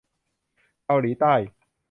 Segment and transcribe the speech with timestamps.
[0.85, 1.33] เกาหลีใต้